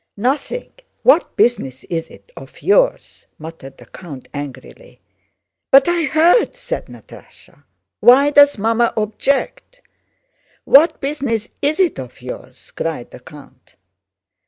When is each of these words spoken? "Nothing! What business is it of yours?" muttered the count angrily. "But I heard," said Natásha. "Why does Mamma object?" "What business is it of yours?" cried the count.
"Nothing! 0.17 0.71
What 1.03 1.35
business 1.37 1.83
is 1.83 2.07
it 2.07 2.31
of 2.35 2.63
yours?" 2.63 3.27
muttered 3.37 3.77
the 3.77 3.85
count 3.85 4.29
angrily. 4.33 4.99
"But 5.69 5.87
I 5.87 6.05
heard," 6.05 6.55
said 6.55 6.87
Natásha. 6.87 7.65
"Why 7.99 8.31
does 8.31 8.57
Mamma 8.57 8.93
object?" 8.97 9.83
"What 10.63 11.01
business 11.01 11.49
is 11.61 11.79
it 11.79 11.99
of 11.99 12.19
yours?" 12.19 12.71
cried 12.71 13.11
the 13.11 13.19
count. 13.19 13.75